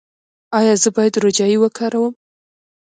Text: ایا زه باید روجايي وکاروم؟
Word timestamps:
ایا 0.57 0.73
زه 0.83 0.89
باید 0.95 1.21
روجايي 1.23 1.57
وکاروم؟ 1.59 2.13